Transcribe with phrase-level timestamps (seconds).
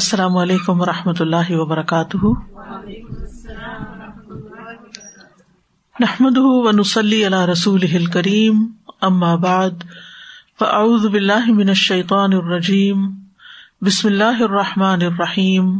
[0.00, 2.26] السلام علیکم و رحمۃ اللہ وبرکاتہ۔
[6.00, 8.66] نحمد ونسلی علی رسول کریم
[9.00, 9.70] ام بعد،
[10.58, 13.10] فاعوذ باللہ من الشیطان الرجیم،
[13.80, 15.78] بسم اللہ الرحمٰن الرحیم۔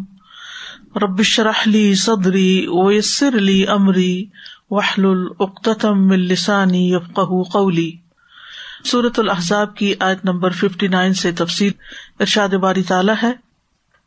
[0.96, 4.24] ربش رحلی صدری ویسر علی عمری
[4.70, 7.20] وحل العقتم السانی یفق
[7.52, 7.92] قولی۔
[8.84, 11.72] صورت الحضاب کی آیت نمبر ففٹی نائن سے تفصیل
[12.20, 13.49] ارشاد باری تعالیٰ ہے۔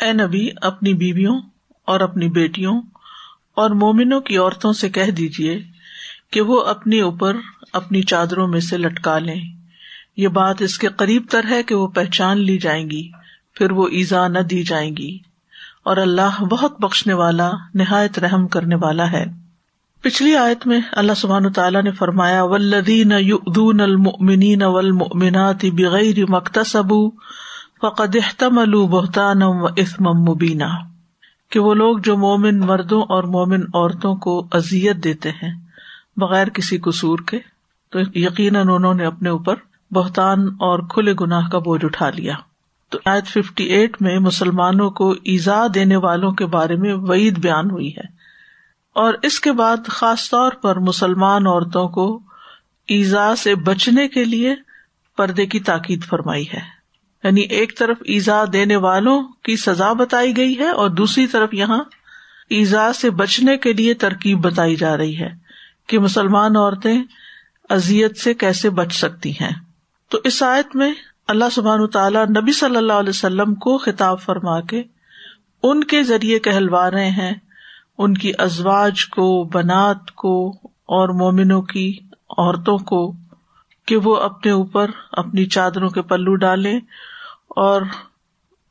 [0.00, 1.40] اے نبی، اپنی بیویوں
[1.86, 2.82] اور اپنی بیٹیوں
[3.56, 5.62] اور مومنوں کی عورتوں سے کہہ دیجیے
[6.30, 7.36] کہ وہ اپنی اوپر
[7.72, 9.40] اپنی چادروں میں سے لٹکا لیں۔
[10.16, 13.10] یہ بات اس کے قریب تر ہے کہ وہ پہچان لی جائیں گی،
[13.54, 15.18] پھر وہ ایزا نہ دی جائیں گی۔
[15.84, 19.24] اور اللہ بہت بخشنے والا، نہایت رحم کرنے والا ہے۔
[20.00, 26.92] پچھلی آیت میں اللہ سبحان تعالیٰ نے فرمایا ولدین یؤذون المؤمنین والمؤمنات بغیر مکتسب
[27.80, 30.64] فقد احتمل بہتان و اسم مبینہ
[31.50, 35.54] کہ وہ لوگ جو مومن مردوں اور مومن عورتوں کو ازیت دیتے ہیں
[36.16, 37.38] بغیر کسی قصور کے،
[37.90, 39.54] تو یقیناً انہوں نے اپنے اوپر
[39.90, 42.34] بہتان اور کھلے گناہ کا بوجھ اٹھا لیا۔
[42.88, 47.70] تو آج ففٹی ایٹ میں مسلمانوں کو ایزا دینے والوں کے بارے میں وعید بیان
[47.70, 48.06] ہوئی ہے۔
[48.94, 52.20] اور اس کے بعد خاص طور پر مسلمان عورتوں کو
[52.88, 54.54] ایزا سے بچنے کے لیے
[55.16, 56.79] پردے کی تاکید فرمائی ہے۔
[57.24, 61.84] یعنی ایک طرف ایزا دینے والوں کی سزا بتائی گئی ہے اور دوسری طرف یہاں
[62.50, 65.28] ایزا سے بچنے کے لیے ترکیب بتائی جا رہی ہے
[65.86, 67.02] کہ مسلمان عورتیں
[67.70, 69.52] ازیت سے کیسے بچ سکتی ہیں۔
[70.08, 70.92] تو اس آیت میں
[71.28, 74.82] اللہ سبحان تعالیٰ نبی صلی اللہ علیہ وسلم کو خطاب فرما کے
[75.62, 77.34] ان کے ذریعے کہلوا رہے ہیں،
[77.98, 81.98] ان کی ازواج کو، بنات کو اور مومنوں کی
[82.38, 83.12] عورتوں کو
[83.86, 86.80] کہ وہ اپنے اوپر اپنی چادروں کے پلو ڈالیں
[87.50, 87.82] اور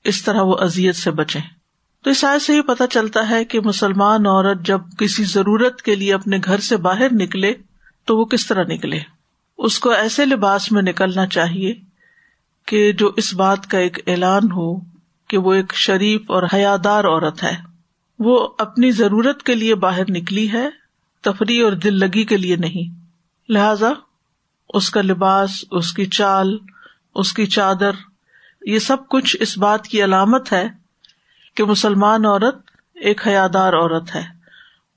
[0.03, 1.39] اس طرح وہ ازیت سے بچے
[2.03, 5.95] تو اس آئے سے یہ پتا چلتا ہے کہ مسلمان عورت جب کسی ضرورت کے
[5.95, 7.53] لیے اپنے گھر سے باہر نکلے
[8.05, 8.99] تو وہ کس طرح نکلے۔
[9.57, 11.73] اس کو ایسے لباس میں نکلنا چاہیے
[12.65, 14.79] کہ جو اس بات کا ایک اعلان ہو
[15.27, 17.55] کہ وہ ایک شریف اور حیادار عورت ہے۔
[18.19, 20.69] وہ اپنی ضرورت کے لیے باہر نکلی ہے،
[21.21, 22.99] تفریح اور دل لگی کے لیے نہیں۔
[23.51, 23.89] لہذا
[24.73, 26.57] اس کا لباس، اس کی چال،
[27.15, 27.91] اس کی چادر
[28.61, 30.67] یہ سب کچھ اس بات کی علامت ہے
[31.55, 34.23] کہ مسلمان عورت ایک حیادار عورت ہے۔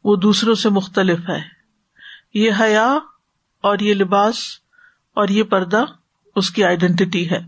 [0.05, 1.41] وہ دوسروں سے مختلف ہے۔
[2.35, 2.99] یہ حیا
[3.61, 4.35] اور یہ لباس
[5.15, 5.85] اور یہ پردہ
[6.37, 7.41] اس کی آئیڈینٹی ہے۔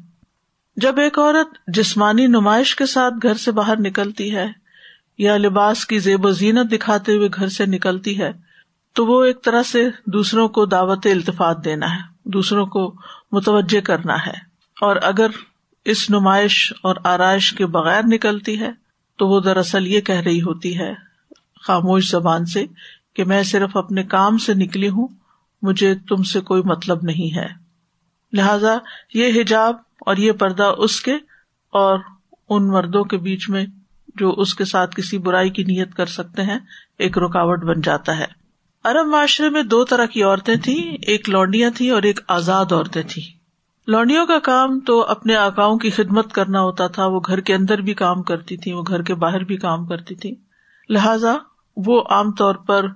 [0.77, 4.47] جب ایک عورت جسمانی نمائش کے ساتھ گھر سے باہر نکلتی ہے
[5.19, 8.33] یا لباس کی زیب و زینت دکھاتے ہوئے گھر سے نکلتی ہے،
[8.93, 12.95] تو وہ ایک طرح سے دوسروں کو دعوت التفاط دینا ہے، دوسروں کو
[13.33, 14.35] متوجہ کرنا ہے۔
[14.81, 15.27] اور اگر
[15.85, 18.71] اس نمائش اور آرائش کے بغیر نکلتی ہے
[19.19, 20.93] تو وہ دراصل یہ کہہ رہی ہوتی ہے،
[21.63, 22.67] خاموش زبان سے
[23.15, 25.09] کہ میں صرف اپنے کام سے نکلی ہوں،
[25.63, 27.47] مجھے تم سے کوئی مطلب نہیں ہے۔
[28.33, 28.79] لہذا
[29.15, 31.15] یہ حجاب اور یہ پردہ اس کے
[31.71, 31.99] اور
[32.49, 33.67] ان مردوں کے بیچ میں
[34.15, 36.59] جو اس کے ساتھ کسی برائی کی نیت کر سکتے ہیں،
[36.99, 38.27] ایک رکاوٹ بن جاتا ہے۔
[38.85, 43.03] ارب معاشرے میں دو طرح کی عورتیں تھیں، ایک لونڈیاں تھیں اور ایک آزاد عورتیں
[43.09, 43.44] تھیں۔
[43.87, 47.81] لونڈیوں کا کام تو اپنے آکاؤں کی خدمت کرنا ہوتا تھا، وہ گھر کے اندر
[47.81, 50.35] بھی کام کرتی تھی وہ گھر کے باہر بھی کام کرتی تھی
[50.89, 51.35] لہذا
[51.77, 52.87] وہ عام طور پر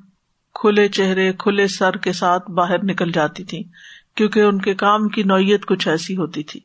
[0.55, 3.63] کھلے چہرے، کھلے سر کے ساتھ باہر نکل جاتی تھی
[4.15, 6.61] کیونکہ ان کے کام کی نوعیت کچھ ایسی ہوتی تھی۔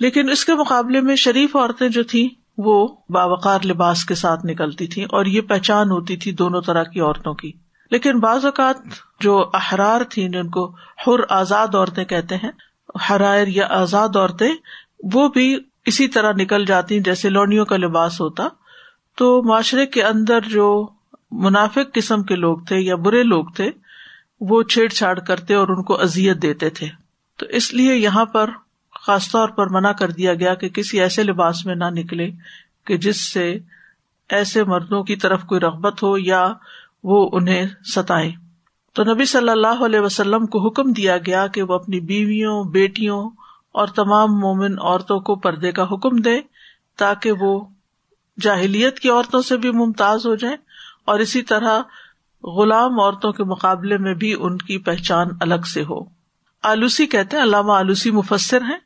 [0.00, 4.86] لیکن اس کے مقابلے میں شریف عورتیں جو تھی وہ باوقار لباس کے ساتھ نکلتی
[4.86, 7.52] تھی اور یہ پہچان ہوتی تھی دونوں طرح کی عورتوں کی۔
[7.90, 8.76] لیکن بعض اوقات
[9.20, 10.74] جو احرار تھی جن کو
[11.06, 12.50] حر آزاد عورتیں کہتے ہیں
[13.10, 14.54] حرائر یا آزاد عورتیں،
[15.12, 18.48] وہ بھی اسی طرح نکل جاتی جیسے لونڈیوں کا لباس ہوتا۔
[19.16, 20.88] تو معاشرے کے اندر جو
[21.30, 23.70] منافق قسم کے لوگ تھے یا برے لوگ تھے،
[24.40, 26.88] وہ چھیڑ چھاڑ کرتے اور ان کو ازیت دیتے تھے۔
[27.36, 28.50] تو اس لیے یہاں پر
[29.00, 32.30] خاص طور پر منع کر دیا گیا کہ کسی ایسے لباس میں نہ نکلے
[32.86, 33.58] کہ جس سے
[34.28, 36.52] ایسے مردوں کی طرف کوئی رغبت ہو یا
[37.04, 38.32] وہ انہیں ستائے
[38.92, 43.30] تو نبی صلی اللہ علیہ وسلم کو حکم دیا گیا کہ وہ اپنی بیویوں، بیٹیوں
[43.72, 46.40] اور تمام مومن عورتوں کو پردے کا حکم دے
[46.96, 47.64] تاکہ وہ
[48.40, 50.56] جاہلیت کی عورتوں سے بھی ممتاز ہو جائیں
[51.04, 51.80] اور اسی طرح
[52.44, 56.00] غلام عورتوں کے مقابلے میں بھی ان کی پہچان الگ سے ہو۔
[56.62, 58.78] آلوسی کہتے ہیں، علامہ آلوسی مفسر ہیں۔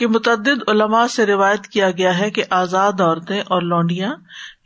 [0.00, 4.14] کہ متعدد علماء سے روایت کیا گیا ہے کہ آزاد عورتیں اور لونڈیاں،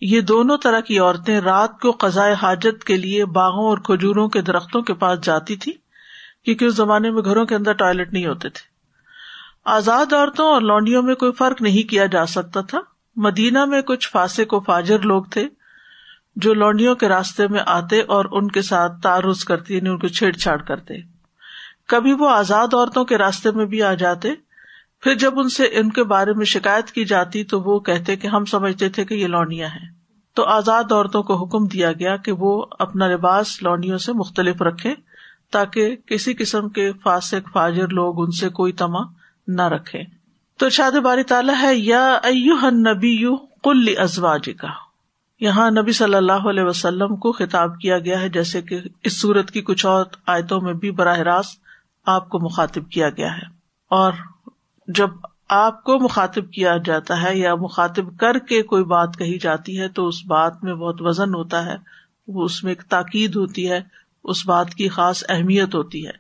[0.01, 4.43] یہ دونوں طرح کی عورتیں رات کو قزائے حاجت کے لیے باغوں اور کھجوروں کے
[4.43, 5.73] درختوں کے پاس جاتی تھی
[6.45, 8.69] کیونکہ اس زمانے میں گھروں کے اندر ٹوائلٹ نہیں ہوتے تھے۔
[9.65, 12.81] آزاد عورتوں اور لونڈیوں میں کوئی فرق نہیں کیا جا سکتا تھا۔
[13.17, 15.49] مدینہ میں کچھ فاسق و فاجر لوگ تھے
[16.37, 20.09] جو لونڈیوں کے راستے میں آتے اور ان کے ساتھ تعارض کرتی یعنی ان کو
[20.09, 20.95] چھیڑ چھاڑ کرتے۔
[21.89, 24.33] کبھی وہ آزاد عورتوں کے راستے میں بھی آ جاتے
[25.05, 28.27] پھر جب ان سے ان کے بارے میں شکایت کی جاتی تو وہ کہتے کہ
[28.27, 29.89] ہم سمجھتے تھے کہ یہ لونڈیاں ہیں۔
[30.35, 34.95] تو آزاد عورتوں کو حکم دیا گیا کہ وہ اپنا لباس لونڈیوں سے مختلف رکھے
[35.51, 39.01] تاکہ کسی قسم کے فاسق، فاجر لوگ ان سے کوئی تما
[39.49, 40.03] نہ رکھے۔
[40.59, 42.19] تو شاد باری تعالیٰ ہے، یا
[42.71, 43.27] نبی
[43.63, 44.69] کل ازواج کا
[45.41, 49.51] یہاں نبی صلی اللہ علیہ وسلم کو خطاب کیا گیا ہے، جیسے کہ اس صورت
[49.51, 51.61] کی کچھ اور آیتوں میں بھی براہ راست
[52.07, 53.47] آپ کو مخاطب کیا گیا ہے۔
[53.91, 54.13] اور
[54.89, 55.11] جب
[55.49, 59.89] آپ کو مخاطب کیا جاتا ہے یا مخاطب کر کے کوئی بات کہی جاتی ہے
[59.89, 61.77] تو اس بات میں بہت وزن ہوتا ہے،
[62.29, 63.81] وہ اس میں ایک تاکید ہوتی ہے،
[64.25, 66.11] اس بات کی خاص اہمیت ہوتی ہے۔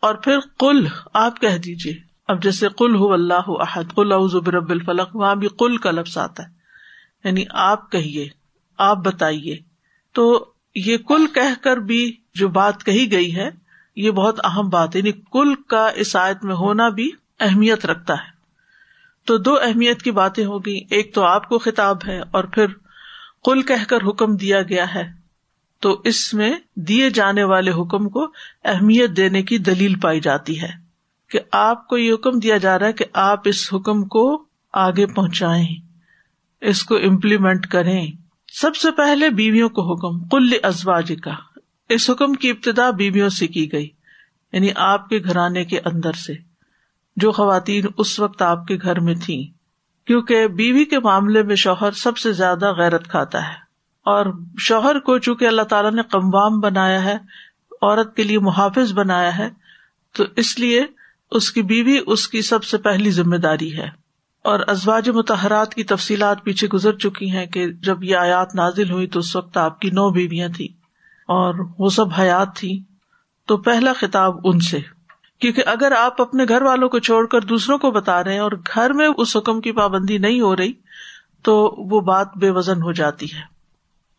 [0.00, 1.94] اور پھر کل آپ کہہ دیجیے
[2.28, 4.12] اب جیسے کل ہو اللہ احد کل
[4.46, 6.48] رب الفلق، وہاں بھی کل کا لفظ آتا ہے۔
[7.24, 8.28] یعنی آپ کہیے،
[8.78, 9.56] آپ بتائیے۔
[10.12, 13.50] تو یہ کل کہہ کر بھی جو بات کہی گئی ہے،
[13.96, 18.14] یہ بہت اہم بات ہے۔ یعنی کل کا اس آیت میں ہونا بھی اہمیت رکھتا
[18.14, 18.34] ہے۔
[19.26, 22.66] تو دو اہمیت کی باتیں ہوگی ایک تو آپ کو خطاب ہے اور پھر
[23.44, 25.24] کل کہہ کر حکم دیا گیا ہے۔
[25.80, 28.32] تو اس میں دیے جانے والے حکم کو
[28.64, 30.70] اہمیت دینے کی دلیل پائی جاتی ہے
[31.30, 35.06] کہ آپ کو یہ حکم دیا جا رہا ہے کہ آپ اس حکم کو آگے
[35.06, 35.76] پہنچائیں۔
[36.60, 38.06] اس کو امپلیمنٹ کریں۔
[38.52, 41.30] سب سے پہلے بیویوں کو حکم کل ازواج کا
[41.88, 43.88] اس حکم کی ابتدا بیویوں سے کی گئی
[44.52, 46.53] یعنی آپ کے گھرانے کے اندر سے۔
[47.16, 49.50] جو خواتین اس وقت آپ کے گھر میں تھی
[50.04, 53.54] کیونکہ بیوی کے معاملے میں شوہر سب سے زیادہ غیرت کھاتا ہے۔
[54.04, 54.26] اور
[54.58, 57.16] شوہر کو چونکہ اللہ تعالیٰ نے کموام بنایا ہے،
[57.82, 59.48] عورت کے لیے محافظ بنایا ہے،
[60.16, 60.84] تو اس لیے
[61.30, 64.04] اس کی بیوی اس کی سب سے پہلی ذمہ داری ہے۔
[64.44, 69.06] اور ازواج متحرات کی تفصیلات پیچھے گزر چکی ہیں کہ جب یہ آیات نازل ہوئی
[69.06, 70.66] تو اس وقت آپ کی نو بیویاں تھی
[71.28, 72.82] اور وہ سب حیات تھی
[73.46, 74.78] تو پہلا خطاب ان سے۔
[75.44, 78.52] کیونکہ اگر آپ اپنے گھر والوں کو چھوڑ کر دوسروں کو بتا رہے ہیں اور
[78.74, 80.72] گھر میں اس حکم کی پابندی نہیں ہو رہی،
[81.42, 83.40] تو وہ بات بے وزن ہو جاتی ہے۔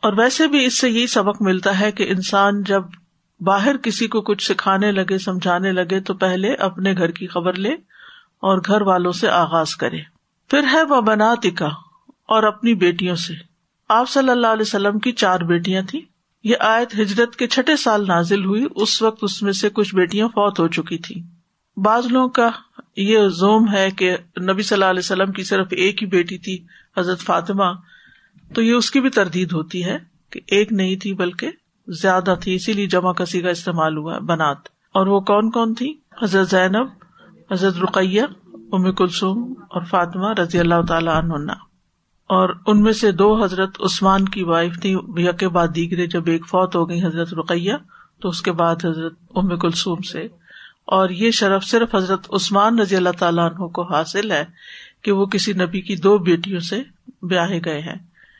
[0.02, 2.84] اور ویسے بھی اس سے یہی سبق ملتا ہے کہ انسان جب
[3.42, 7.74] باہر کسی کو کچھ سکھانے لگے، سمجھانے لگے، تو پہلے اپنے گھر کی خبر لے
[8.40, 10.00] اور گھر والوں سے آغاز کرے۔
[10.50, 11.68] پھر ہے وہ بنات کا
[12.28, 13.34] اور اپنی بیٹیوں سے۔
[13.90, 16.15] آپ صلی اللہ علیہ وسلم کی چار بیٹیاں تھیں۔
[16.46, 20.28] یہ آیت ہجرت کے چھٹے سال نازل ہوئی، اس وقت اس میں سے کچھ بیٹیاں
[20.28, 21.24] فوت ہو چکی تھی
[21.78, 22.50] بعض لوگوں کا
[22.96, 26.66] یہ زوم ہے کہ نبی صلی اللہ علیہ وسلم کی صرف ایک ہی بیٹی تھی،
[26.98, 27.64] حضرت فاطمہ۔
[28.54, 29.98] تو یہ اس کی بھی تردید ہوتی ہے
[30.30, 31.50] کہ ایک نہیں تھی بلکہ
[31.88, 34.58] زیادہ تھی، اسی لیے جمع کسی کا استعمال ہوا، بنات۔
[34.94, 36.88] اور وہ کون کون تھی؟ حضرت زینب،
[37.52, 38.22] حضرت رقیہ،
[38.54, 41.52] ام کلثوم اور فاطمہ رضی اللہ تعالی عنہ
[42.30, 44.96] اور ان میں سے دو حضرت عثمان کی وائف تھی
[45.32, 47.74] کے بعد دیگرے جب ایک فوت ہو گئی حضرت رقیہ،
[48.22, 50.28] تو اس کے بعد حضرت ام کلثوم سے۔
[50.86, 54.46] اور یہ شرف صرف حضرت عثمان رضی اللہ تعالیٰ عنہ کو حاصل ہے
[55.02, 56.84] کہ وہ کسی نبی کی دو بیٹیوں سے
[57.22, 57.96] بیاہے گئے ہیں۔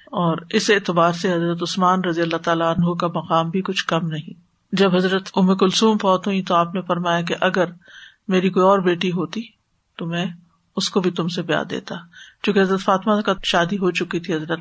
[0.06, 4.08] اور اس اعتبار سے حضرت عثمان رضی اللہ تعالیٰ عنہ کا مقام بھی کچھ کم
[4.08, 4.34] نہیں۔
[4.72, 7.66] جب حضرت ام کلثوم فوت ہوئی تو آپ نے فرمایا کہ اگر
[8.28, 9.42] میری کوئی اور بیٹی ہوتی
[9.98, 10.26] تو میں
[10.76, 11.96] اس کو بھی تم سے بیاہ دیتا۔
[12.44, 14.60] چونکہ حضرت فاطمہ کا شادی ہو چکی تھی حضرت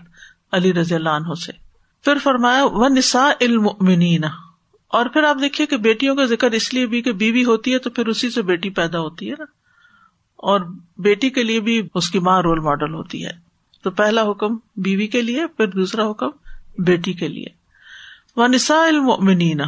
[0.52, 1.52] علی رضی اللہ عنہ سے۔
[2.04, 3.68] پھر فرمایا وہ نسا علم
[4.88, 7.78] اور پھر آپ دیکھیے کہ بیٹیوں کا ذکر اس لیے بھی کہ بیوی ہوتی ہے
[7.78, 9.44] تو پھر اسی سے بیٹی پیدا ہوتی ہے نا۔
[10.36, 10.60] اور
[10.98, 13.30] بیٹی کے لیے بھی اس کی ماں رول ماڈل ہوتی ہے۔
[13.82, 16.28] تو پہلا حکم بیوی کے لیے، پھر دوسرا حکم
[16.78, 17.46] بیٹی کے لیے۔
[18.36, 19.64] وہ نسا المنینا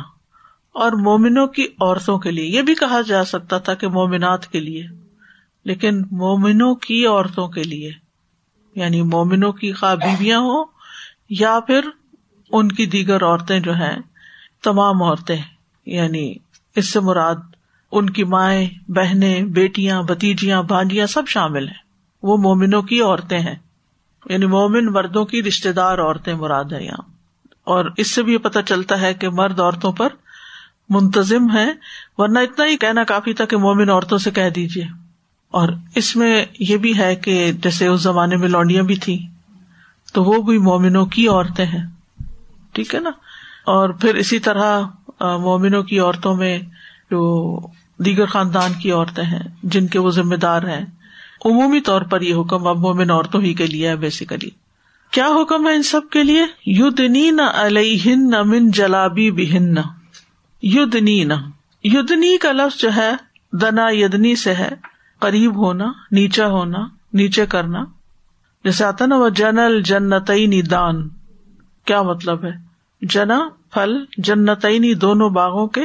[0.72, 4.60] اور مومنوں کی عورتوں کے لیے۔ یہ بھی کہا جا سکتا تھا کہ مومنات کے
[4.60, 4.86] لیے۔
[5.66, 7.90] لیکن مومنوں کی عورتوں کے لیے
[8.74, 10.64] یعنی مومنوں کی خواہ بیویاں ہوں
[11.30, 11.80] یا پھر
[12.52, 13.96] ان کی دیگر عورتیں جو ہیں،
[14.62, 15.42] تمام عورتیں
[15.86, 16.34] یعنی
[16.76, 17.34] اس سے مراد
[17.92, 21.82] ان کی مائیں، بہنیں، بیٹیاں بتیجیاں بھانجیاں سب شامل ہیں۔
[22.22, 23.56] وہ مومنوں کی عورتیں ہیں۔
[24.26, 27.10] یعنی مومن مردوں کی رشتے دار عورتیں مراد ہے یہاں۔
[27.64, 30.08] اور اس سے بھی یہ پتا چلتا ہے کہ مرد عورتوں پر
[30.88, 31.68] منتظم ہے
[32.18, 35.05] ورنہ اتنا ہی کہنا کافی تھا کہ مومن عورتوں سے کہہ دیجیے
[35.56, 39.26] اور اس میں یہ بھی ہے کہ جیسے اس زمانے میں لونڈیاں بھی تھی
[40.12, 41.84] تو وہ بھی مومنوں کی عورتیں ہیں۔
[42.72, 43.10] ٹھیک ہے نا؟
[43.66, 44.80] اور پھر اسی طرح
[45.20, 46.58] مومنوں کی عورتوں میں
[47.10, 47.20] جو
[47.98, 50.84] دیگر خاندان کی عورتیں ہیں، جن کے وہ ذمہ دار ہیں،
[51.44, 54.50] عمومی طور پر یہ حکم اب مومن عورتوں ہی کے لیے ہے بیسیکلی
[55.10, 59.74] کیا حکم ہے ان سب کے لیے؟ یدنی نہ الہن نہ من جلابی بہن
[60.62, 61.34] یدنی نہ
[61.84, 63.10] یدنی کا لفظ جو ہے،
[63.52, 64.95] دنا یدنی سے ہے۔
[65.26, 66.78] قریب ہونا نیچا ہونا،
[67.12, 67.84] نیچے کرنا۔
[68.64, 71.08] جیسے آتا نا، وہ جنل جنتئی دان۔
[71.84, 72.50] کیا مطلب ہے؟
[73.02, 75.80] جنا، پھل جنتئی دونوں باغوں کے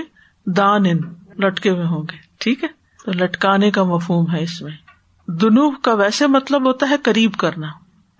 [0.45, 0.97] دان ان،
[1.39, 2.69] لٹکے ہوئے ہوں گے۔ ٹھیک ہے؟
[3.05, 4.71] تو لٹکانے کا مفہوم ہے اس میں۔
[5.27, 7.67] دنوب کا ویسے مطلب ہوتا ہے قریب کرنا۔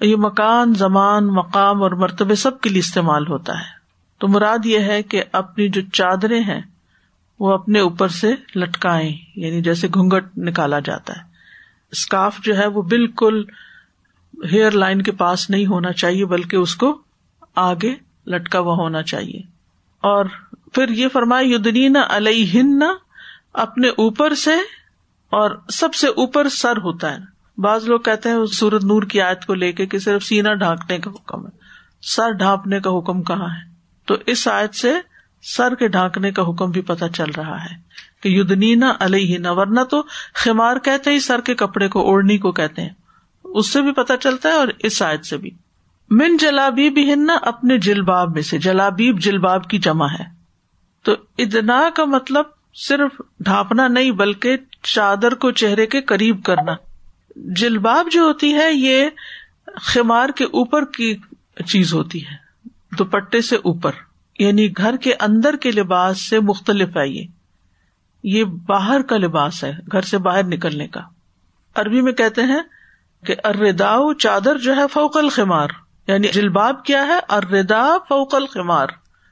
[0.02, 3.82] یہ مکان، زمان، مقام اور مرتبے سب کے لیے استعمال ہوتا ہے۔
[4.18, 6.62] تو مراد یہ ہے کہ اپنی جو چادریں ہیں
[7.42, 11.22] وہ اپنے اوپر سے لٹکائے یعنی جیسے گھونگٹ نکالا جاتا ہے۔
[11.92, 13.44] اسکارف جو ہے وہ بالکل
[14.52, 17.02] ہیئر لائن کے پاس نہیں ہونا چاہیے، بلکہ اس کو
[17.56, 17.96] آگے
[18.28, 19.40] لٹکا ہوا ہونا چاہیے۔
[20.02, 20.26] اور
[20.74, 22.84] پھر یہ فرمائے یدنین علیہن
[23.54, 24.54] اپنے اوپر سے
[25.30, 27.20] اور سب سے اوپر سر ہوتا ہے۔
[27.58, 30.98] بعض لوگ کہتے ہیں، سورت نور کی آیت کو لے کے کہ صرف سینا ڈھانکنے
[30.98, 31.52] کا حکم ہے۔
[32.02, 33.70] سر ڈھانپنے کا حکم کہاں ہے؟
[34.06, 34.94] تو اس آیت سے
[35.42, 37.76] سر کے ڈھانکنے کا حکم بھی پتہ چل رہا ہے
[38.24, 42.82] کہ یدنینا علیہ ورنہ تو خمار کہتے ہی سر کے کپڑے کو اوڑھنی کو کہتے
[42.82, 42.90] ہیں۔
[43.44, 45.52] اس سے بھی پتہ چلتا ہے اور اس آیت سے بھی۔
[46.10, 50.24] من جلابیب ہننا اپنے جلباب میں سے۔ جلابیب جلباب کی جمع ہے۔
[51.04, 56.72] تو ادنا کا مطلب صرف ڈھانپنا نہیں، بلکہ چادر کو چہرے کے قریب کرنا۔
[57.36, 59.10] جلباب جو ہوتی ہے، یہ
[59.82, 61.18] خمار کے اوپر کی
[61.66, 62.36] چیز ہوتی ہے۔
[62.98, 63.92] دوپٹے سے اوپر۔
[64.40, 67.26] یعنی گھر کے اندر کے لباس سے مختلف ہے یہ۔
[68.24, 71.02] یہ باہر کا لباس ہے، گھر سے باہر نکلنے کا۔
[71.76, 72.62] عربی میں کہتے ہیں
[73.26, 75.68] کہ ارداؤ چادر جو ہے فوکل خمار
[76.08, 78.88] یعنی جلباب کیا ہے؟ اردا فوکل خمار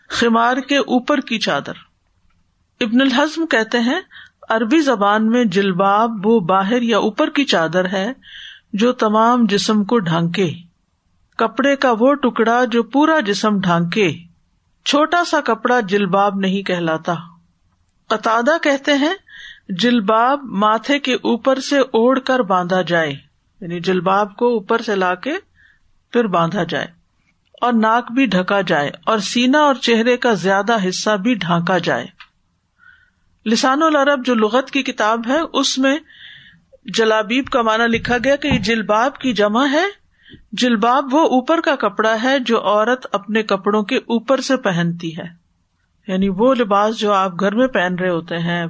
[0.08, 1.74] خمار کے اوپر کی چادر۔
[2.82, 4.00] ابن الحزم کہتے ہیں،
[4.50, 8.14] عربی زبان میں جلباب وہ باہر یا اوپر کی چادر ہے
[8.74, 10.52] جو تمام جسم کو ڈھانکے۔
[11.38, 14.29] کپڑے کا وہ ٹکڑا جو پورا جسم ڈھانکے۔
[14.86, 17.14] چھوٹا سا کپڑا جلباب نہیں کہلاتا۔
[18.10, 19.14] قطع کہتے ہیں،
[19.80, 25.14] جلباب ماتھے کے اوپر سے اوڑھ کر باندھا جائے یعنی جلباب کو اوپر سے لا
[25.16, 25.34] کے
[26.14, 26.88] پھر باندھا جائے،
[27.62, 32.06] اور ناک بھی ڈھکا جائے، اور سینا اور چہرے کا زیادہ حصہ بھی ڈھانکا جائے۔
[33.46, 35.98] لسان العرب جو لغت کی کتاب ہے، اس میں
[36.96, 39.86] جلابیب کا معنی لکھا گیا کہ یہ جلباب کی جمع ہے۔
[40.52, 45.40] جلباب وہ اوپر کا کپڑا ہے جو عورت اپنے کپڑوں کے اوپر سے پہنتی ہے۔
[46.08, 48.66] یعنی وہ لباس جو آپ گھر میں پہن رہے ہوتے ہیں،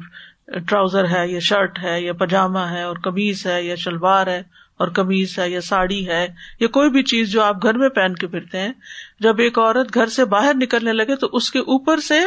[0.67, 4.43] ٹراؤزر ہے یا شرٹ ہے یا پاجامہ ہے اور کمیز ہے یا شلوار ہے
[4.77, 6.27] اور کمیز ہے یا ساڑی ہے
[6.59, 8.73] یا کوئی بھی چیز جو آپ گھر میں پہن کے پھرتے ہیں،
[9.19, 12.19] جب ایک عورت گھر سے باہر نکلنے لگے تو اس کے اوپر سے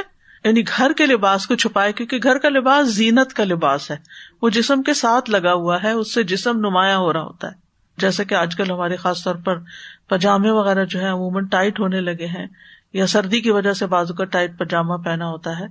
[0.44, 3.96] یعنی گھر کے لباس کو چھپائے کیونکہ گھر کا لباس زینت کا لباس ہے۔
[4.42, 7.61] وہ جسم کے ساتھ لگا ہوا ہے، اس سے جسم نمایاں ہو رہا ہوتا ہے۔
[8.02, 9.58] جیسے کہ آج کل ہمارے خاص طور پر
[10.08, 12.46] پاجامے وغیرہ جو ہے عموماً ٹائٹ ہونے لگے ہیں
[12.92, 15.66] یا سردی کی وجہ سے بازو کا ٹائٹ پاجامہ پہنا ہوتا ہے،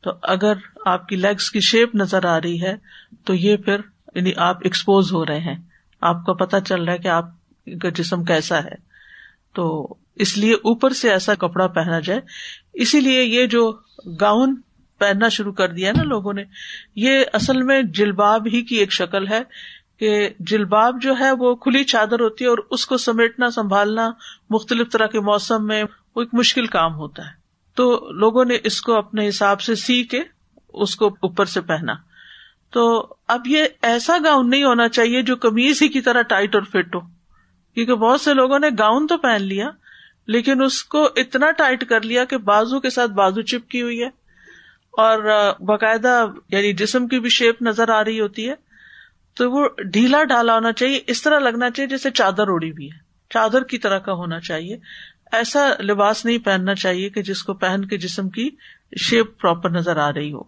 [0.00, 0.52] تو اگر
[0.84, 2.74] آپ کی لیگس کی شیپ نظر آ رہی ہے،
[3.24, 3.76] تو یہ پھر
[4.14, 5.56] یعنی آپ ایکسپوز ہو رہے ہیں۔
[6.00, 7.24] آپ کو پتا چل رہا ہے کہ آپ
[7.82, 8.74] کا جسم کیسا ہے۔
[9.54, 12.20] تو اس لیے اوپر سے ایسا کپڑا پہنا جائے۔
[12.72, 13.78] اسی لیے یہ جو
[14.20, 14.54] گاؤن
[14.98, 16.42] پہننا شروع کر دیا نا لوگوں نے،
[16.96, 19.40] یہ اصل میں جلباب ہی کی ایک شکل ہے۔
[19.98, 24.10] کہ جلباب جو ہے وہ کھلی چادر ہوتی ہے اور اس کو سمیٹنا، سنبھالنا
[24.50, 25.84] مختلف طرح کے موسم میں
[26.16, 27.30] وہ ایک مشکل کام ہوتا ہے۔
[27.74, 30.22] تو لوگوں نے اس کو اپنے حساب سے سی کے
[30.68, 31.92] اس کو اوپر سے پہنا۔
[32.70, 36.62] تو اب یہ ایسا گاؤن نہیں ہونا چاہیے جو کمیز ہی کی طرح ٹائٹ اور
[36.62, 37.00] فٹ ہو۔
[37.74, 39.70] کیونکہ بہت سے لوگوں نے گاؤن تو پہن لیا،
[40.26, 44.08] لیکن اس کو اتنا ٹائٹ کر لیا کہ بازو کے ساتھ بازو چپکی ہوئی ہے۔
[44.92, 45.18] اور
[45.60, 48.65] باقاعدہ یعنی جسم کی بھی شیپ نظر آ رہی ہوتی ہے۔
[49.36, 52.98] تو وہ ڈھیلا ڈالا ہونا چاہیے، اس طرح لگنا چاہیے جیسے چادر اڑی بھی ہے۔
[53.30, 54.76] چادر کی طرح کا ہونا چاہیے۔
[55.32, 58.50] ایسا لباس نہیں پہننا چاہیے کہ جس کو پہن کے جسم کی
[59.00, 60.40] شیپ پراپر نظر آ رہی ہو۔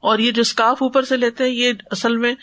[0.00, 2.34] اور یہ جو اسکارف اوپر سے لیتے ہیں، یہ اصل میں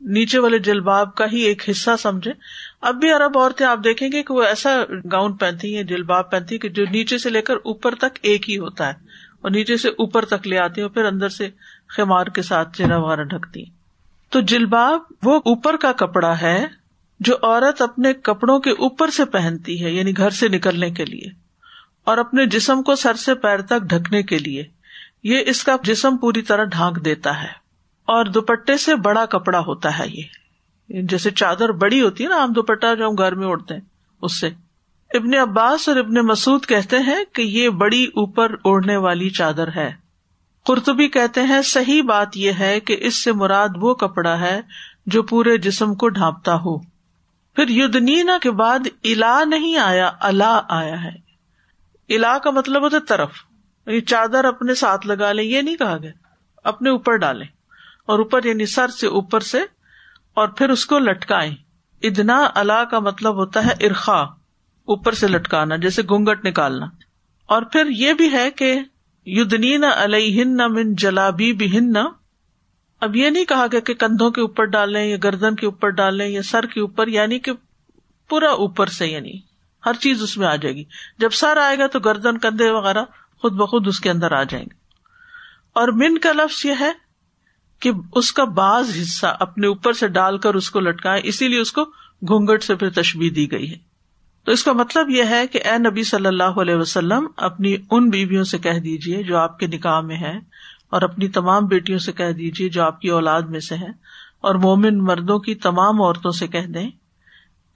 [0.00, 2.32] نیچے والے جلباب کا ہی ایک حصہ سمجھے
[2.80, 6.58] اب بھی ارب عورتیں آپ دیکھیں گے کہ وہ ایسا گاؤن پہنتی ہیں، جلباب پہنتی
[6.58, 8.94] کہ جو نیچے سے لے کر اوپر تک ایک ہی ہوتا ہے۔
[9.40, 11.48] اور نیچے سے اوپر تک لے آتی ہیں پھر اندر سے
[11.88, 13.64] خیمار کے ساتھ چہرہ وغیرہ ڈھکتی
[14.34, 16.66] تو جلباب وہ اوپر کا کپڑا ہے
[17.20, 21.28] جو عورت اپنے کپڑوں کے اوپر سے پہنتی ہے یعنی گھر سے نکلنے کے لیے،
[22.06, 24.64] اور اپنے جسم کو سر سے پیر تک ڈھکنے کے لیے۔
[25.24, 27.48] یہ اس کا جسم پوری طرح ڈھانک دیتا ہے،
[28.08, 32.52] اور دوپٹے سے بڑا کپڑا ہوتا ہے یہ۔ جیسے چادر بڑی ہوتی ہے نا عام
[32.52, 33.80] دوپٹہ جو ہم گھر میں اڑتے ہیں،
[34.22, 34.50] اس سے۔
[35.10, 39.90] ابن عباس اور ابن مسعود کہتے ہیں کہ یہ بڑی اوپر اڑنے والی چادر ہے۔
[40.64, 44.60] قرطبی کہتے ہیں، صحیح بات یہ ہے کہ اس سے مراد وہ کپڑا ہے
[45.06, 46.78] جو پورے جسم کو ڈھانپتا ہو۔
[47.54, 51.24] پھر یدنینا کے بعد الا نہیں آیا اللہ آیا ہے۔
[52.14, 53.30] الا کا مطلب ہوتا طرف۔
[53.86, 56.10] یہ چادر اپنے ساتھ لگا لیں، یہ نہیں کہا گیا۔
[56.64, 57.46] اپنے اوپر ڈالیں۔
[58.06, 59.58] اور اوپر یعنی سر سے اوپر سے،
[60.34, 61.54] اور پھر اس کو لٹکائیں۔
[62.02, 64.20] ادنا اللہ کا مطلب ہوتا ہے ارخا
[64.84, 66.86] اوپر سے لٹکانا، جیسے گونگٹ نکالنا۔
[67.46, 68.80] اور پھر یہ بھی ہے کہ
[69.26, 71.92] یدنین علیہن من جلابی بھی ہن
[73.00, 76.28] اب یہ نہیں کہا گیا کہ کندھوں کے اوپر ڈالیں یا گردن کے اوپر ڈالیں
[76.28, 77.52] یا سر کے اوپر یعنی کہ
[78.28, 79.32] پورا اوپر سے یعنی
[79.86, 80.84] ہر چیز اس میں آ جائے گی۔
[81.18, 83.04] جب سر آئے گا تو گردن، کندھے وغیرہ
[83.38, 84.74] خود بخود اس کے اندر آ جائیں گے۔
[85.72, 86.92] اور من کا لفظ یہ ہے
[87.80, 91.60] کہ اس کا بعض حصہ اپنے اوپر سے ڈال کر اس کو لٹکائے اسی لیے
[91.60, 91.84] اس کو
[92.28, 93.93] گھونگٹ سے پھر تشبیح دی گئی ہے۔
[94.46, 98.10] تو اس کا مطلب یہ ہے کہ اے نبی صلی اللہ علیہ وسلم، اپنی ان
[98.10, 100.38] بیویوں سے کہہ دیجیے جو آپ کے نکاح میں ہے
[100.90, 103.88] اور اپنی تمام بیٹیوں سے کہہ دیجیے جو آپ کی اولاد میں سے ہے
[104.40, 106.90] اور مومن مردوں کی تمام عورتوں سے کہہ دیں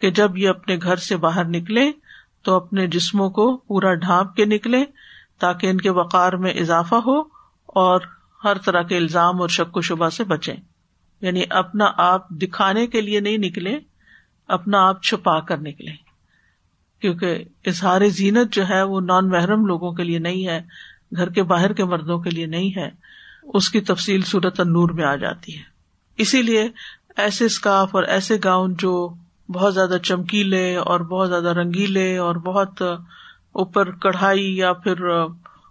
[0.01, 1.91] کہ جب یہ اپنے گھر سے باہر نکلے
[2.43, 4.85] تو اپنے جسموں کو پورا ڈھانپ کے نکلے
[5.39, 7.21] تاکہ ان کے وقار میں اضافہ ہو
[7.75, 8.01] اور
[8.45, 10.53] ہر طرح کے الزام اور شک و شبہ سے بچے
[11.21, 13.79] یعنی اپنا آپ دکھانے کے لیے نہیں نکلے
[14.49, 16.08] اپنا آپ چھپا کر نکلے
[17.01, 20.63] کیونکہ اظہار زینت جو ہے وہ نان محرم لوگوں کے لیے نہیں ہے،
[21.17, 22.91] گھر کے باہر کے مردوں کے لیے نہیں ہے،
[23.43, 25.63] اس کی تفصیل صورت نور میں آ جاتی ہے۔
[26.17, 26.69] اسی لیے
[27.17, 29.15] ایسے اسکارف اور ایسے گاؤن جو
[29.53, 32.83] بہت زیادہ چمکیلے اور بہت زیادہ رنگیلے اور بہت
[33.53, 35.05] اوپر کڑھائی یا پھر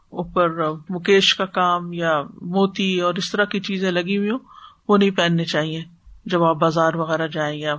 [0.10, 0.50] اوپر
[0.90, 4.40] مکیش کا کام یا موتی اور اس طرح کی چیزیں لگی ہوئی ہوں،
[4.88, 5.84] وہ نہیں پہننے چاہیے۔
[6.26, 7.76] جب آپ بازار وغیرہ جائیں یا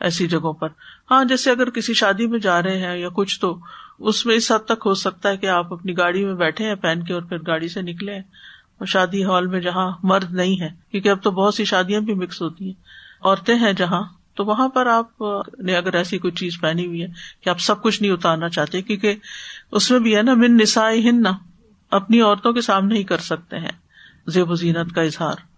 [0.00, 0.68] ایسی جگہوں پر۔
[1.10, 3.58] ہاں جیسے اگر کسی شادی میں جا رہے ہیں یا کچھ تو
[3.98, 6.74] اس میں اس حد تک ہو سکتا ہے کہ آپ اپنی گاڑی میں بیٹھے ہیں،
[6.74, 10.68] پہن کے اور پھر گاڑی سے نکلے اور شادی ہال میں جہاں مرد نہیں ہے،
[10.90, 12.72] کیونکہ اب تو بہت سی شادیاں بھی مکس ہوتی ہیں۔
[13.22, 14.02] عورتیں ہیں جہاں،
[14.34, 15.22] تو وہاں پر آپ
[15.58, 17.06] نے اگر ایسی کوئی چیز پہنی ہوئی ہے
[17.40, 19.14] کہ آپ سب کچھ نہیں اتارنا چاہتے، کیونکہ
[19.72, 21.22] اس میں بھی ہے نا، من نسائی ہن
[21.90, 23.72] اپنی عورتوں کے سامنے ہی کر سکتے ہیں۔
[24.26, 25.49] زیب و زینت کا اظہار۔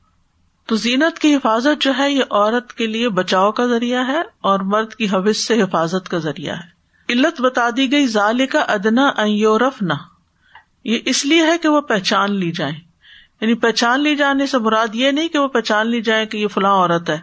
[0.66, 4.60] تو زینت کی حفاظت جو ہے یہ عورت کے لیے بچاؤ کا ذریعہ ہے اور
[4.60, 6.72] مرد کی حوث سے حفاظت کا ذریعہ ہے۔
[7.12, 9.92] علت بتا دی گئی ظال کا ادنا یورف نہ
[10.84, 12.72] یہ اس لیے ہے کہ وہ پہچان لی جائے
[13.40, 16.48] یعنی پہچان لی جانے سے مراد یہ نہیں کہ وہ پہچان لی جائے کہ یہ
[16.48, 17.18] فلاں عورت ہے،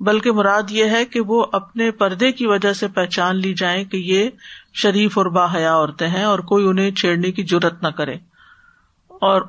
[0.00, 3.96] بلکہ مراد یہ ہے کہ وہ اپنے پردے کی وجہ سے پہچان لی جائے کہ
[3.96, 4.30] یہ
[4.74, 8.14] شریف اور باحیا عورتیں ہیں اور کوئی انہیں چھیڑنے کی ضرورت نہ کرے۔
[9.08, 9.42] اور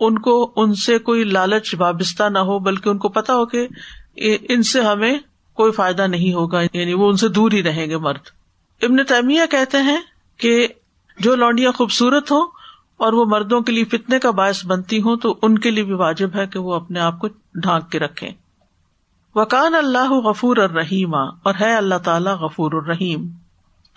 [0.00, 3.66] ان کو ان سے کوئی لالچ وابستہ نہ ہو، بلکہ ان کو پتا ہو کہ
[4.48, 5.18] ان سے ہمیں
[5.56, 8.30] کوئی فائدہ نہیں ہوگا یعنی وہ ان سے دور ہی رہیں گے مرد۔
[8.82, 10.00] ابن تیمیہ کہتے ہیں
[10.36, 10.68] کہ
[11.18, 12.46] جو لونڈیاں خوبصورت ہوں
[12.96, 15.92] اور وہ مردوں کے لیے فتنے کا باعث بنتی ہوں، تو ان کے لیے بھی
[15.92, 18.30] واجب ہے کہ وہ اپنے آپ کو ڈھانک کے رکھے
[19.34, 23.28] وکان اللہ غفور الرحیم اور ہے اللہ تعالیٰ غفور الرحیم۔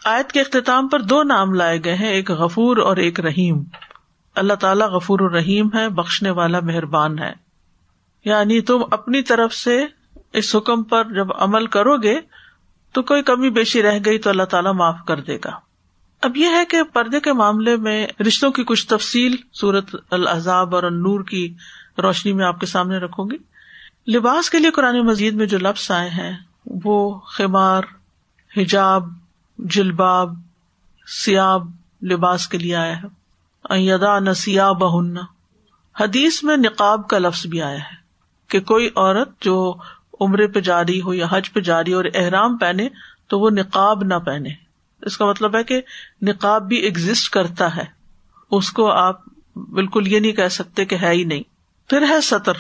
[0.05, 3.63] آیت کے اختتام پر دو نام لائے گئے ہیں، ایک غفور اور ایک رحیم۔
[4.35, 7.33] اللہ تعالیٰ غفور الرحیم ہے، بخشنے والا مہربان ہے۔
[8.25, 9.85] یعنی تم اپنی طرف سے
[10.33, 12.19] اس حکم پر جب عمل کرو گے،
[12.91, 15.51] تو کوئی کمی بیشی رہ گئی تو اللہ تعالیٰ معاف کر دے گا۔
[16.21, 20.83] اب یہ ہے کہ پردے کے معاملے میں رشتوں کی کچھ تفصیل سورت الزاب اور
[20.83, 21.53] نور کی
[22.03, 23.37] روشنی میں آپ کے سامنے رکھوں گی۔
[24.11, 27.81] لباس کے لیے قرآن مزید میں جو لفظ آئے ہیں، وہ خیمار
[28.57, 29.03] حجاب،
[29.57, 30.33] جلباب،
[31.07, 31.67] سیاب
[32.03, 33.24] لباس کے لیے آیا ہے۔
[33.69, 35.17] یدا نسیا بہن
[35.99, 37.95] حدیث میں نقاب کا لفظ بھی آیا ہے
[38.47, 39.73] کہ کوئی عورت جو
[40.21, 42.87] عمرے پہ جاری ہو یا حج پہ جاری ہو اور احرام پہنے
[43.27, 44.49] تو وہ نقاب نہ پہنے۔
[45.01, 45.81] اس کا مطلب ہے کہ
[46.21, 47.83] نقاب بھی ایگزٹ کرتا ہے۔
[48.51, 49.19] اس کو آپ
[49.55, 51.43] بالکل یہ نہیں کہہ سکتے کہ ہے ہی نہیں۔
[51.89, 52.53] پھر ہے سطر۔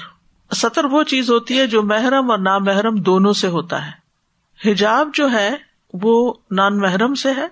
[0.55, 4.05] سطر وہ چیز ہوتی ہے جو محرم اور نامحرم دونوں سے ہوتا ہے۔
[4.71, 5.55] حجاب جو ہے
[5.93, 7.47] وہ نان محرم سے ہے۔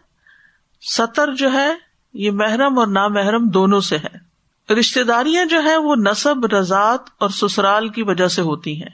[0.82, 5.96] سطر جو ہے یہ محرم اور نامحرم دونوں سے ہے رشتے داریاں جو ہے وہ
[5.96, 8.90] نصب رضاط اور سسرال کی وجہ سے ہوتی ہیں۔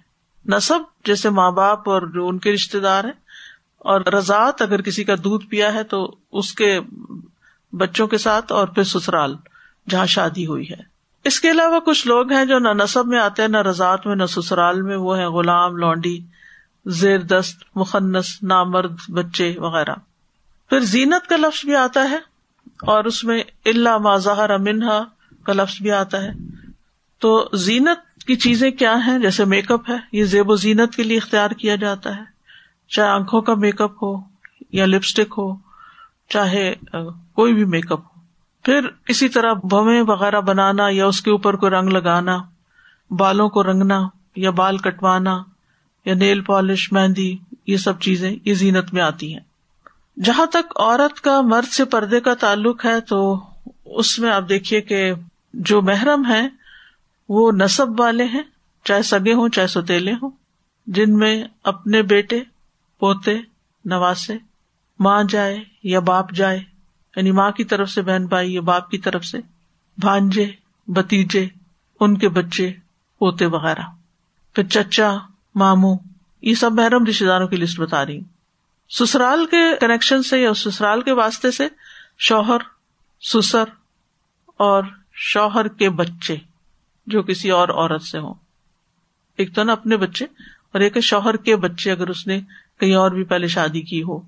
[0.45, 3.11] نصب جیسے ماں باپ اور جو ان کے رشتے دار ہیں،
[3.77, 6.79] اور رضاط اگر کسی کا دودھ پیا ہے تو اس کے
[7.73, 9.35] بچوں کے ساتھ اور پھر سسرال،
[9.89, 10.81] جہاں شادی ہوئی ہے۔
[11.25, 14.15] اس کے علاوہ کچھ لوگ ہیں جو نہ نصب میں آتے ہیں، نہ رضاط میں،
[14.15, 16.19] نہ سسرال میں، وہ ہے غلام، لونڈی
[16.85, 19.95] زیر دست مخنس نامرد، بچے وغیرہ۔
[20.69, 22.17] پھر زینت کا لفظ بھی آتا ہے۔
[22.81, 25.03] اور اس میں اللہ ماظہر امنہا
[25.43, 26.31] کا لفظ بھی آتا ہے۔
[27.19, 31.03] تو زینت کی چیزیں کیا ہیں؟ جیسے میک اپ ہے، یہ زیب و زینت کے
[31.03, 32.23] لیے اختیار کیا جاتا ہے۔
[32.89, 34.15] چاہے آنکھوں کا میک اپ ہو
[34.71, 35.55] یا لپسٹک ہو،
[36.29, 36.75] چاہے
[37.33, 38.19] کوئی بھی میک اپ ہو۔
[38.63, 42.37] پھر اسی طرح بویں وغیرہ بنانا یا اس کے اوپر کوئی رنگ لگانا،
[43.11, 45.43] بالوں کو رنگنا یا بال کٹوانا
[46.05, 49.48] یا نیل پالش مہندی، یہ سب چیزیں یہ زینت میں آتی ہیں۔
[50.23, 53.39] جہاں تک عورت کا مرد سے پردے کا تعلق ہے تو
[53.85, 55.13] اس میں آپ دیکھیے کہ
[55.53, 56.47] جو محرم ہے
[57.29, 58.41] وہ نصب والے ہیں،
[58.83, 60.29] چاہے سگے ہوں، چاہے ستیلے ہوں،
[60.87, 62.39] جن میں اپنے بیٹے،
[62.99, 63.37] پوتے،
[63.85, 64.37] نواسے،
[64.99, 66.59] ماں جائے یا باپ جائے
[67.15, 69.37] یعنی ماں کی طرف سے بہن بھائی یا باپ کی طرف سے
[69.97, 70.51] بھانجے
[70.87, 71.47] بتیجے
[71.99, 72.73] ان کے بچے،
[73.19, 73.81] پوتے وغیرہ۔
[74.55, 75.17] پھر چچا
[75.55, 75.95] مامو
[76.41, 78.38] یہ سب محرم رشتے داروں کی لسٹ بتا رہی ہوں۔
[78.89, 81.67] سسرال کے کنیکشن سے یا سسرال کے واسطے سے
[82.17, 82.57] شوہر،
[83.21, 83.63] سسر
[84.57, 86.35] اور شوہر کے بچے
[87.07, 88.33] جو کسی اور عورت سے ہوں۔
[89.37, 90.25] ایک تو نا اپنے بچے
[90.71, 92.41] اور ایک شوہر کے بچے اگر اس نے
[92.79, 94.19] کہیں اور بھی پہلے شادی کی ہو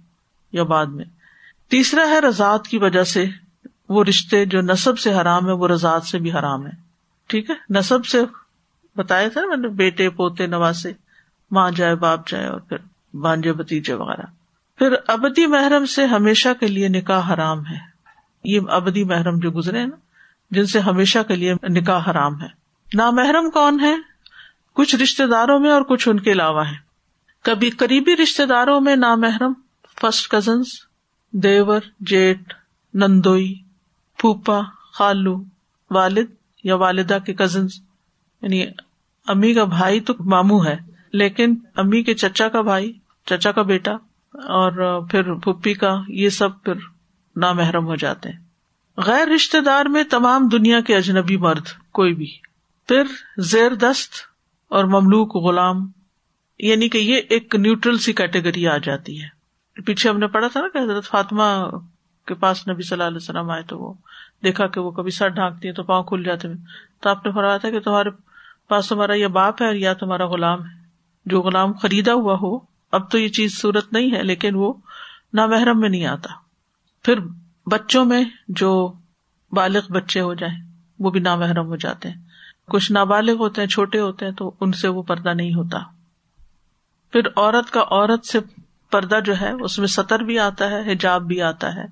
[0.51, 1.05] یا بعد میں۔
[1.69, 3.25] تیسرا ہے رضاط کی وجہ سے
[3.89, 6.71] وہ رشتے جو نصب سے حرام ہے وہ رضاط سے بھی حرام ہے۔
[7.27, 8.21] ٹھیک ہے؟ نصب سے
[8.95, 10.91] بتایا تھا میں نے بیٹے، پوتے، نواسے،
[11.51, 12.77] ماں جائے، باپ جائے اور پھر
[13.15, 14.40] بانجے بتیجے وغیرہ۔
[14.81, 17.77] پھر ابدی محرم سے ہمیشہ کے لیے نکاح حرام ہے۔
[18.43, 19.95] یہ ابدی محرم جو گزرے نا،
[20.51, 22.47] جن سے ہمیشہ کے لیے نکاح حرام ہے۔
[22.93, 23.95] نا محرم کون ہے؟
[24.73, 26.75] کچھ رشتے داروں میں اور کچھ ان کے علاوہ ہے
[27.41, 29.53] کبھی قریبی رشتے داروں میں نا محرم
[30.01, 30.67] فرسٹ کزنس
[31.31, 32.53] دیور، جیٹ،
[32.93, 33.59] نندوئی
[34.17, 34.61] پھوپا
[34.93, 35.43] خالو،
[35.91, 36.25] والد
[36.63, 37.81] یا والدہ کے کزنس
[38.41, 38.65] یعنی
[39.27, 40.77] امی کا بھائی تو مامو ہے،
[41.13, 42.93] لیکن امی کے چچا کا بھائی،
[43.25, 43.91] چچا کا بیٹا
[44.33, 46.73] اور پھر پھپھی کا یہ سب پھر
[47.35, 48.39] نامحرم ہو جاتے ہیں۔
[48.97, 52.37] غیر رشتے دار میں تمام دنیا کے اجنبی مرد کوئی بھی۔
[52.87, 53.03] پھر
[53.37, 54.13] زیر دست
[54.69, 55.77] اور مملوک غلام
[56.59, 59.41] یعنی کہ یہ ایک نیوٹرل سی کیٹیگری آ جاتی ہے۔
[59.81, 61.69] پیچھے ہم نے پڑھا تھا نا کہ حضرت فاطمہ
[62.27, 63.93] کے پاس نبی صلی اللہ علیہ وسلم آئے تو وہ
[64.43, 66.55] دیکھا کہ وہ کبھی سر ڈھانکتی ہے تو پاؤں کھل جاتے ہیں۔
[67.01, 68.09] تو آپ نے فرمایا تھا کہ تمہارے
[68.67, 70.81] پاس تمہارا یہ باپ ہے یا تمہارا غلام ہے۔
[71.25, 74.73] جو غلام خریدا ہوا ہو اب تو یہ چیز صورت نہیں ہے، لیکن وہ
[75.33, 76.29] نامحرم میں نہیں آتا۔
[77.03, 77.19] پھر
[77.65, 78.93] بچوں میں جو
[79.51, 80.57] بالغ بچے ہو جائیں،
[80.99, 82.15] وہ بھی نامحرم ہو جاتے ہیں۔
[82.67, 85.77] کچھ نابالغ ہوتے ہیں، چھوٹے ہوتے ہیں، تو ان سے وہ پردہ نہیں ہوتا۔
[87.11, 88.39] پھر عورت کا عورت سے
[88.91, 91.85] پردہ جو ہے، اس میں سطر بھی آتا ہے، حجاب بھی آتا ہے۔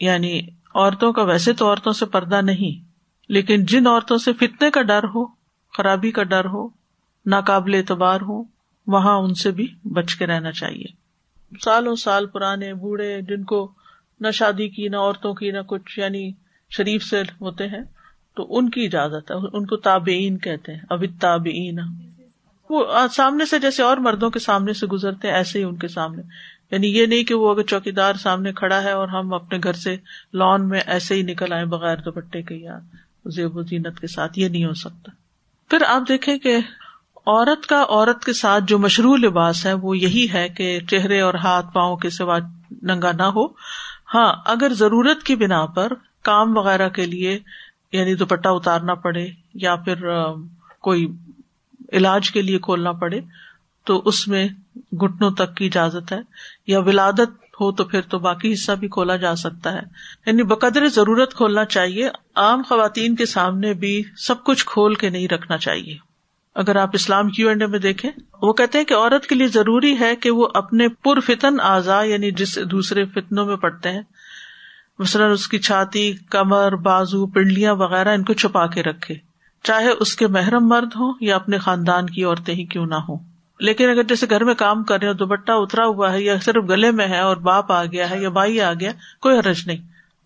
[0.00, 0.40] یعنی
[0.74, 2.88] عورتوں کا، ویسے تو عورتوں سے پردہ نہیں،
[3.28, 5.26] لیکن جن عورتوں سے فتنے کا ڈر ہو،
[5.76, 6.68] خرابی کا ڈر ہو،
[7.26, 8.42] ناقابل اعتبار ہو
[8.86, 10.84] وہاں ان سے بھی بچ کے رہنا چاہیے۔
[11.64, 13.72] سالوں سال پرانے بوڑھے جن کو
[14.20, 16.30] نہ شادی کی، نہ عورتوں کی، نہ کچھ یعنی
[16.70, 17.84] شریف سے ہوتے ہیں،
[18.36, 21.78] تو ان کی اجازت ہے، ان کو تابعین کہتے ہیں، ابھی تابعین۔
[22.70, 25.88] وہ سامنے سے جیسے اور مردوں کے سامنے سے گزرتے ہیں، ایسے ہی ان کے
[25.88, 26.22] سامنے۔
[26.70, 29.72] یعنی یہ نہیں کہ وہ اگر چوکی دار سامنے کھڑا ہے اور ہم اپنے گھر
[29.72, 29.96] سے
[30.34, 32.78] لان میں ایسے ہی نکل آئے بغیر دوپٹے کے یا
[33.26, 35.12] زیب و زینت کے ساتھ، یہ نہیں ہو سکتا۔
[35.70, 36.56] پھر آپ دیکھیں کہ
[37.26, 41.34] عورت کا عورت کے ساتھ جو مشروع لباس ہے، وہ یہی ہے کہ چہرے اور
[41.34, 42.38] ہاتھ پاؤں کے سوا
[42.82, 43.46] ننگا نہ ہو۔
[44.14, 47.38] ہاں اگر ضرورت کی بنا پر کام وغیرہ کے لیے
[47.92, 49.94] یعنی دوپٹہ اتارنا پڑے یا پھر
[50.80, 51.06] کوئی
[51.92, 53.20] علاج کے لیے کھولنا پڑے،
[53.84, 54.48] تو اس میں
[54.94, 56.20] گٹنوں تک کی اجازت ہے۔
[56.66, 59.80] یا ولادت ہو تو پھر تو باقی حصہ بھی کھولا جا سکتا ہے۔
[60.26, 65.28] یعنی بقدر ضرورت کھولنا چاہیے۔ عام خواتین کے سامنے بھی سب کچھ کھول کے نہیں
[65.28, 66.11] رکھنا چاہیے۔
[66.54, 68.10] اگر آپ اسلام کیو اینڈ میں دیکھیں،
[68.42, 72.02] وہ کہتے ہیں کہ عورت کے لیے ضروری ہے کہ وہ اپنے پر فتن اعضا
[72.02, 74.02] یعنی جس دوسرے فتنوں میں پڑتے ہیں،
[74.98, 79.14] مثلاً اس کی چھاتی، کمر، بازو، پنڈلیاں وغیرہ ان کو چھپا کے رکھے۔
[79.62, 83.18] چاہے اس کے محرم مرد ہوں یا اپنے خاندان کی عورتیں ہی کیوں نہ ہوں۔
[83.60, 86.64] لیکن اگر جیسے گھر میں کام کر رہے ہیں دوپٹہ اترا ہوا ہے یا صرف
[86.68, 89.76] گلے میں ہے اور باپ آ گیا ہے یا بھائی آ گیا، کوئی حرج نہیں۔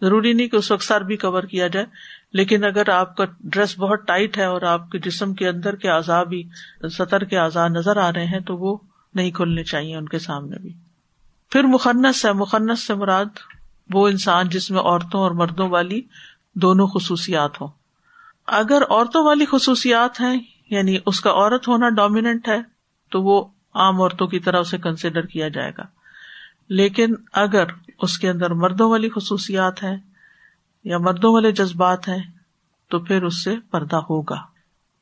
[0.00, 1.86] ضروری نہیں کہ اس وقت سر بھی کور کیا جائے۔
[2.32, 5.90] لیکن اگر آپ کا ڈریس بہت ٹائٹ ہے اور آپ کے جسم کے اندر کے
[5.90, 6.48] اعضاء بھی،
[6.92, 8.76] سطر کے اعضاء نظر آ رہے ہیں، تو وہ
[9.14, 10.72] نہیں کھلنے چاہیے ان کے سامنے بھی۔
[11.50, 13.24] پھر مخنص ہے مخنص سے مراد
[13.90, 16.02] وہ انسان جس میں عورتوں اور مردوں والی
[16.54, 17.68] دونوں خصوصیات ہوں۔
[18.46, 22.58] اگر عورتوں والی خصوصیات ہیں یعنی اس کا عورت ہونا ڈومیننٹ ہے،
[23.10, 25.82] تو وہ عام عورتوں کی طرح اسے کنسیڈر کیا جائے گا۔
[26.68, 27.64] لیکن اگر
[27.98, 29.96] اس کے اندر مردوں والی خصوصیات ہیں
[30.86, 32.22] یا مردوں والے جذبات ہیں،
[32.90, 34.36] تو پھر اس سے پردہ ہوگا۔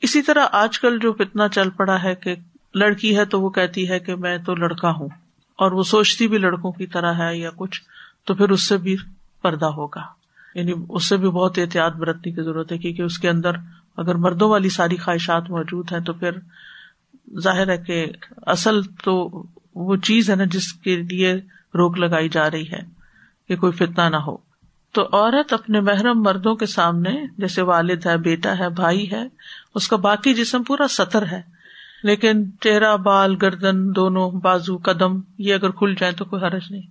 [0.02, 2.34] اسی طرح آج کل جو اتنا چل پڑا ہے کہ
[2.74, 5.08] لڑکی ہے تو وہ کہتی ہے کہ میں تو لڑکا ہوں،
[5.58, 7.80] اور وہ سوچتی بھی لڑکوں کی طرح ہے یا کچھ،
[8.24, 8.96] تو پھر اس سے بھی
[9.42, 10.02] پردہ ہوگا۔
[10.54, 13.56] یعنی اس سے بھی بہت احتیاط برتنے کی ضرورت ہے، کیونکہ اس کے اندر
[13.96, 16.30] اگر مردوں والی ساری خواہشات موجود ہیں تو پھر
[17.40, 18.06] ظاہر ہے کہ
[18.46, 19.44] اصل تو
[19.74, 21.34] وہ چیز ہے نا جس کے لیے
[21.74, 22.80] روک لگائی جا رہی ہے
[23.48, 24.36] کہ کوئی فتنا نہ ہو۔
[24.94, 29.22] تو عورت اپنے محرم مردوں کے سامنے، جیسے والد ہے، بیٹا ہے، بھائی ہے،
[29.74, 31.42] اس کا باقی جسم پورا سطر ہے۔
[32.02, 36.82] لیکن چہرہ بال، گردن دونوں بازو، قدم، یہ اگر کھل جائے تو کوئی حرج نہیں۔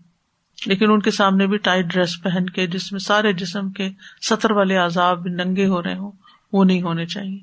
[0.65, 3.89] لیکن ان کے سامنے بھی ٹائٹ ڈریس پہن کے، جس میں سارے جسم کے
[4.29, 6.11] سطر والے عذاب ننگے ہو رہے ہوں،
[6.53, 7.39] وہ نہیں ہونے چاہیے۔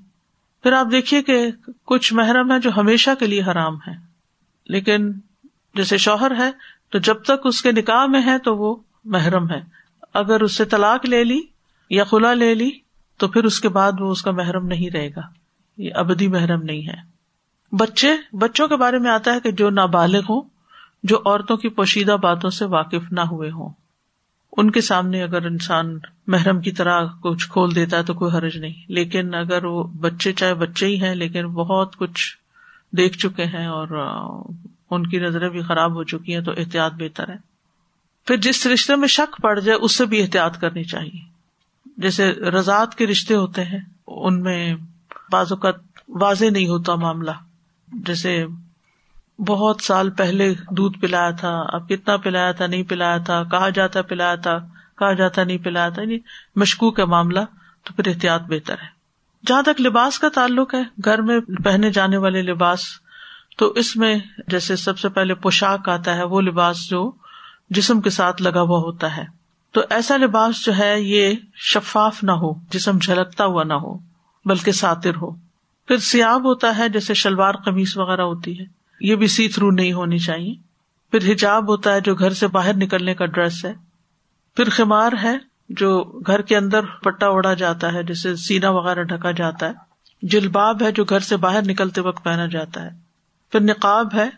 [0.63, 1.51] پھر آپ دیکھیے کہ
[1.85, 3.93] کچھ محرم ہے جو ہمیشہ کے لیے حرام ہے
[4.65, 5.13] لیکن
[5.75, 6.51] جیسے شوہر ہے،
[6.91, 9.80] تو جب تک اس کے نکاح میں ہے تو وہ محرم ہے۔
[10.15, 11.41] اگر اس سے طلاق لے لی
[11.91, 12.71] یا خلا لے لی،
[13.17, 15.21] تو پھر اس کے بعد وہ اس کا محرم نہیں رہے گا۔
[15.77, 17.11] یہ ابدی محرم نہیں ہے۔
[17.77, 20.43] بچے، بچوں کے بارے میں آتا ہے کہ جو نابالغ ہوں،
[21.03, 23.71] جو عورتوں کی پوشیدہ باتوں سے واقف نہ ہوئے ہوں۔
[24.57, 28.57] ان کے سامنے اگر انسان محرم کی طرح کچھ کھول دیتا ہے تو کوئی حرج
[28.57, 32.37] نہیں۔ لیکن اگر وہ بچے، چاہے بچے ہی ہیں، لیکن بہت کچھ
[32.97, 33.89] دیکھ چکے ہیں اور
[34.91, 37.50] ان کی نظریں بھی خراب ہو چکی ہیں، تو احتیاط بہتر ہے۔
[38.27, 41.31] پھر جس رشتے میں شک پڑ جائے، اس سے بھی احتیاط کرنی چاہیے۔
[41.97, 44.75] جیسے رضاط کے رشتے ہوتے ہیں، ان میں
[45.33, 45.75] بعض اوقات
[46.09, 47.31] واضح نہیں ہوتا معاملہ۔
[47.93, 48.47] جیسے
[49.39, 54.03] بہت سال پہلے دودھ پلایا تھا، اب کتنا پلایا تھا، نہیں پلایا تھا کہا جاتا
[54.03, 54.59] پلایا تھا
[54.99, 56.19] کہا جاتا نہیں پلایا تھا یعنی
[56.57, 57.41] مشکوک ہے معاملہ،
[57.85, 58.87] تو پھر احتیاط بہتر ہے۔
[59.47, 62.85] جہاں تک لباس کا تعلق ہے، گھر میں پہنے جانے والے لباس،
[63.57, 67.13] تو اس میں جیسے سب سے پہلے پوشاک آتا ہے، وہ لباس جو
[67.71, 69.25] جسم کے ساتھ لگا ہوا ہوتا ہے۔
[69.73, 73.99] تو ایسا لباس جو ہے یہ شفاف نہ ہو، جسم جھلکتا ہوا نہ ہو،
[74.45, 75.31] بلکہ ساتر ہو۔
[75.89, 78.65] پھر سیاب ہوتا ہے جیسے شلوار قمیص وغیرہ ہوتی ہے۔
[79.01, 80.55] یہ بھی سی تھرو نہیں ہونی چاہیے۔
[81.11, 83.73] پھر حجاب ہوتا ہے جو گھر سے باہر نکلنے کا ڈریس ہے۔
[84.57, 89.31] پھر خمار ہے جو گھر کے اندر پٹا اڑا جاتا ہے، جیسے سینا وغیرہ ڈھکا
[89.31, 89.73] جاتا ہے۔
[90.23, 92.91] جلباب ہے جو گھر سے باہر نکلتے وقت پہنا جاتا ہے۔
[93.53, 94.31] پھر نقاب ہے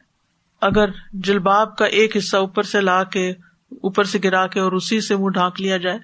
[0.62, 3.30] اگر جلباب کا ایک حصہ اوپر سے لا کے،
[3.70, 5.98] اوپر سے گرا کے اور اسی سے منہ ڈھانک لیا جائے،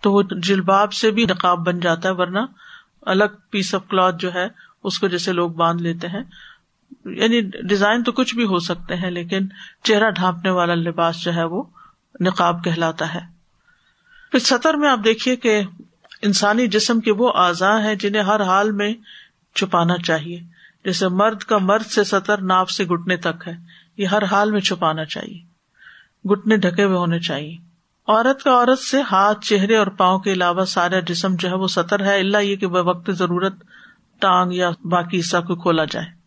[0.00, 2.38] تو وہ جلباب سے بھی نقاب بن جاتا ہے، ورنہ
[3.02, 4.48] الگ پیس آف کلاتھ جو ہے،
[4.84, 6.22] اس کو جیسے لوگ باندھ لیتے ہیں۔
[7.04, 9.48] یعنی ڈیزائن تو کچھ بھی ہو سکتے ہیں، لیکن
[9.84, 11.62] چہرہ ڈھانپنے والا لباس جو ہے وہ
[12.20, 13.20] نقاب کہلاتا ہے۔
[14.30, 15.62] پھر سطر میں آپ دیکھیے کہ
[16.22, 18.94] انسانی جسم کے وہ اعضاء ہیں جنہیں ہر حال میں
[19.54, 20.40] چھپانا چاہیے۔
[20.84, 24.60] جیسے مرد کا مرد سے سطر ناپ سے گٹنے تک ہے۔ یہ ہر حال میں
[24.60, 25.52] چھپانا چاہیے۔
[26.28, 27.56] گٹنے ڈھکے ہوئے ہونے چاہیے۔
[28.08, 31.66] عورت کا عورت سے ہاتھ، چہرے اور پاؤں کے علاوہ سارا جسم جو ہے وہ
[31.66, 33.54] سطر ہے اللہ یہ کہ وقت ضرورت،
[34.20, 36.21] ٹانگ یا باقی حصہ کو کھولا جائے۔